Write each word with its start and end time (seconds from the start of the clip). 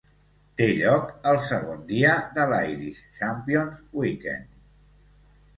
Té 0.61 0.67
lloc 0.77 1.11
el 1.31 1.37
segon 1.49 1.83
dia 1.91 2.15
de 2.39 2.47
l'Irish 2.53 3.05
Champions 3.21 3.85
Weekend. 4.01 4.53